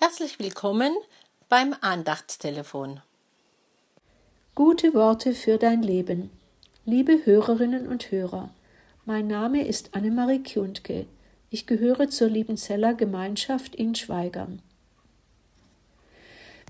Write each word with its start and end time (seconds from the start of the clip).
Herzlich 0.00 0.38
willkommen 0.38 0.94
beim 1.48 1.74
Andachtstelefon. 1.80 3.00
Gute 4.54 4.94
Worte 4.94 5.34
für 5.34 5.58
dein 5.58 5.82
Leben. 5.82 6.30
Liebe 6.84 7.26
Hörerinnen 7.26 7.88
und 7.88 8.12
Hörer, 8.12 8.50
mein 9.06 9.26
Name 9.26 9.66
ist 9.66 9.96
Annemarie 9.96 10.38
Kjuntke. 10.38 11.06
Ich 11.50 11.66
gehöre 11.66 12.08
zur 12.10 12.28
Liebenzeller 12.28 12.94
Gemeinschaft 12.94 13.74
in 13.74 13.96
Schweigern. 13.96 14.62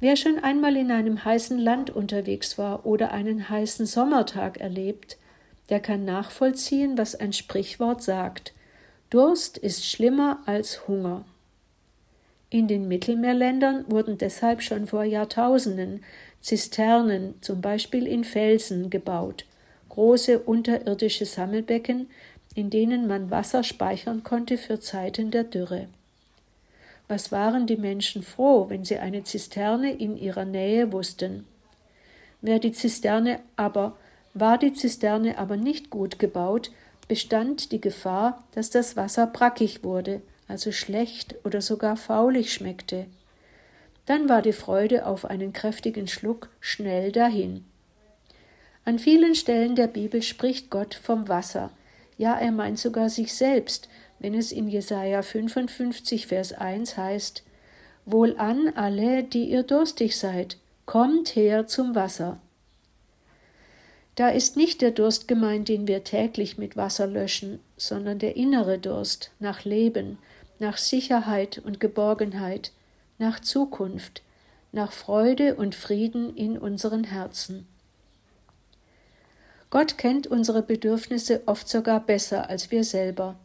Wer 0.00 0.16
schon 0.16 0.38
einmal 0.38 0.74
in 0.78 0.90
einem 0.90 1.22
heißen 1.22 1.58
Land 1.58 1.90
unterwegs 1.90 2.56
war 2.56 2.86
oder 2.86 3.10
einen 3.12 3.50
heißen 3.50 3.84
Sommertag 3.84 4.56
erlebt, 4.56 5.18
der 5.68 5.80
kann 5.80 6.06
nachvollziehen, 6.06 6.96
was 6.96 7.14
ein 7.14 7.34
Sprichwort 7.34 8.02
sagt. 8.02 8.54
Durst 9.10 9.58
ist 9.58 9.84
schlimmer 9.84 10.38
als 10.46 10.88
Hunger. 10.88 11.26
In 12.50 12.66
den 12.66 12.88
Mittelmeerländern 12.88 13.84
wurden 13.90 14.16
deshalb 14.16 14.62
schon 14.62 14.86
vor 14.86 15.04
Jahrtausenden 15.04 16.02
Zisternen, 16.40 17.34
zum 17.42 17.60
Beispiel 17.60 18.06
in 18.06 18.24
Felsen, 18.24 18.90
gebaut, 18.90 19.44
große 19.90 20.38
unterirdische 20.38 21.26
Sammelbecken, 21.26 22.08
in 22.54 22.70
denen 22.70 23.06
man 23.06 23.30
Wasser 23.30 23.64
speichern 23.64 24.22
konnte 24.22 24.56
für 24.56 24.80
Zeiten 24.80 25.30
der 25.30 25.44
Dürre. 25.44 25.88
Was 27.06 27.32
waren 27.32 27.66
die 27.66 27.76
Menschen 27.76 28.22
froh, 28.22 28.68
wenn 28.68 28.84
sie 28.84 28.98
eine 28.98 29.24
Zisterne 29.24 29.92
in 29.92 30.16
ihrer 30.16 30.44
Nähe 30.44 30.92
wussten. 30.92 31.46
Wer 32.42 32.58
die 32.58 32.72
Zisterne 32.72 33.40
aber 33.56 33.96
war 34.34 34.58
die 34.58 34.72
Zisterne 34.72 35.38
aber 35.38 35.56
nicht 35.56 35.90
gut 35.90 36.18
gebaut, 36.18 36.70
bestand 37.08 37.72
die 37.72 37.80
Gefahr, 37.80 38.44
dass 38.54 38.70
das 38.70 38.96
Wasser 38.96 39.26
brackig 39.26 39.82
wurde, 39.82 40.20
also 40.48 40.72
schlecht 40.72 41.36
oder 41.44 41.60
sogar 41.60 41.96
faulig 41.96 42.52
schmeckte. 42.52 43.06
Dann 44.06 44.28
war 44.28 44.42
die 44.42 44.52
Freude 44.52 45.06
auf 45.06 45.26
einen 45.26 45.52
kräftigen 45.52 46.08
Schluck 46.08 46.48
schnell 46.60 47.12
dahin. 47.12 47.64
An 48.84 48.98
vielen 48.98 49.34
Stellen 49.34 49.76
der 49.76 49.86
Bibel 49.86 50.22
spricht 50.22 50.70
Gott 50.70 50.94
vom 50.94 51.28
Wasser. 51.28 51.70
Ja, 52.16 52.34
er 52.34 52.52
meint 52.52 52.78
sogar 52.78 53.10
sich 53.10 53.34
selbst, 53.34 53.88
wenn 54.18 54.34
es 54.34 54.50
in 54.50 54.66
Jesaja 54.66 55.20
55, 55.22 56.26
Vers 56.26 56.54
1 56.54 56.96
heißt: 56.96 57.44
Wohlan 58.06 58.72
alle, 58.74 59.22
die 59.22 59.50
ihr 59.50 59.62
durstig 59.62 60.16
seid, 60.16 60.56
kommt 60.86 61.36
her 61.36 61.66
zum 61.66 61.94
Wasser. 61.94 62.40
Da 64.14 64.30
ist 64.30 64.56
nicht 64.56 64.80
der 64.80 64.90
Durst 64.90 65.28
gemeint, 65.28 65.68
den 65.68 65.86
wir 65.86 66.02
täglich 66.02 66.58
mit 66.58 66.76
Wasser 66.76 67.06
löschen, 67.06 67.60
sondern 67.76 68.18
der 68.18 68.36
innere 68.36 68.78
Durst 68.78 69.30
nach 69.38 69.64
Leben, 69.64 70.18
nach 70.58 70.76
Sicherheit 70.76 71.58
und 71.58 71.80
Geborgenheit, 71.80 72.72
nach 73.18 73.40
Zukunft, 73.40 74.22
nach 74.72 74.92
Freude 74.92 75.54
und 75.54 75.74
Frieden 75.74 76.36
in 76.36 76.58
unseren 76.58 77.04
Herzen. 77.04 77.66
Gott 79.70 79.98
kennt 79.98 80.26
unsere 80.26 80.62
Bedürfnisse 80.62 81.42
oft 81.46 81.68
sogar 81.68 82.00
besser 82.00 82.48
als 82.48 82.70
wir 82.70 82.84
selber. 82.84 83.36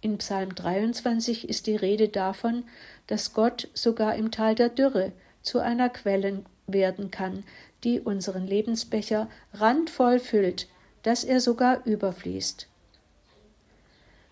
In 0.00 0.18
Psalm 0.18 0.54
23 0.54 1.48
ist 1.48 1.66
die 1.66 1.76
Rede 1.76 2.08
davon, 2.08 2.64
dass 3.06 3.32
Gott 3.32 3.68
sogar 3.74 4.14
im 4.14 4.30
Tal 4.30 4.54
der 4.54 4.68
Dürre 4.68 5.12
zu 5.42 5.58
einer 5.58 5.88
Quelle 5.88 6.44
werden 6.66 7.10
kann, 7.10 7.44
die 7.84 8.00
unseren 8.00 8.46
Lebensbecher 8.46 9.28
randvoll 9.52 10.18
füllt, 10.18 10.68
dass 11.02 11.24
er 11.24 11.40
sogar 11.40 11.84
überfließt. 11.86 12.68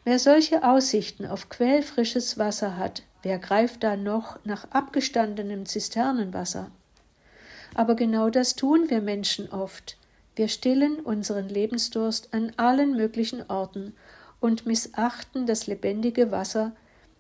Wer 0.09 0.21
solche 0.21 0.63
Aussichten 0.63 1.27
auf 1.27 1.49
quellfrisches 1.49 2.39
Wasser 2.39 2.77
hat, 2.77 3.03
wer 3.25 3.41
greift 3.41 3.83
da 3.83 3.97
noch 3.97 4.39
nach 4.45 4.71
abgestandenem 4.71 5.67
Zisternenwasser? 5.67 6.71
Aber 7.75 7.97
genau 7.97 8.31
das 8.31 8.55
tun 8.55 8.89
wir 8.89 9.01
Menschen 9.01 9.51
oft. 9.51 9.99
Wir 10.37 10.47
stillen 10.47 11.01
unseren 11.01 11.49
Lebensdurst 11.49 12.33
an 12.33 12.53
allen 12.57 12.97
möglichen 12.97 13.51
Orten 13.51 13.97
und 14.39 14.65
missachten 14.65 15.45
das 15.45 15.67
lebendige 15.67 16.31
Wasser, 16.31 16.71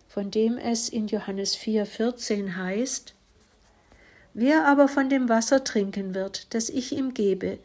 von 0.07 0.31
dem 0.31 0.57
es 0.57 0.89
in 0.89 1.09
Johannes 1.09 1.57
4,14 1.57 2.55
heißt: 2.55 3.15
Wer 4.33 4.65
aber 4.65 4.87
von 4.87 5.09
dem 5.09 5.29
Wasser 5.29 5.65
trinken 5.65 6.15
wird, 6.15 6.55
das 6.55 6.69
ich 6.69 6.93
ihm 6.93 7.15
gebe, 7.15 7.59